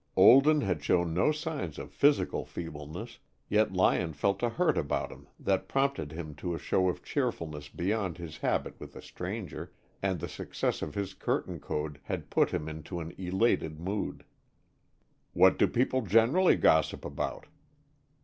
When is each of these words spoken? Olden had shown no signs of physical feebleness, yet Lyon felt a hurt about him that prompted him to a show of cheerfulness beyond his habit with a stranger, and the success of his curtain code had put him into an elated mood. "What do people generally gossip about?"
Olden 0.15 0.61
had 0.61 0.83
shown 0.83 1.13
no 1.13 1.31
signs 1.31 1.77
of 1.77 1.91
physical 1.91 2.43
feebleness, 2.43 3.19
yet 3.49 3.71
Lyon 3.71 4.13
felt 4.13 4.41
a 4.41 4.49
hurt 4.49 4.75
about 4.75 5.11
him 5.11 5.27
that 5.39 5.67
prompted 5.67 6.11
him 6.11 6.33
to 6.33 6.55
a 6.55 6.57
show 6.57 6.89
of 6.89 7.03
cheerfulness 7.03 7.69
beyond 7.69 8.17
his 8.17 8.37
habit 8.37 8.79
with 8.79 8.95
a 8.95 9.01
stranger, 9.03 9.71
and 10.01 10.19
the 10.19 10.27
success 10.27 10.81
of 10.81 10.95
his 10.95 11.13
curtain 11.13 11.59
code 11.59 11.99
had 12.05 12.31
put 12.31 12.49
him 12.49 12.67
into 12.67 12.99
an 12.99 13.13
elated 13.19 13.79
mood. 13.79 14.25
"What 15.33 15.59
do 15.59 15.67
people 15.67 16.01
generally 16.01 16.55
gossip 16.55 17.05
about?" 17.05 17.45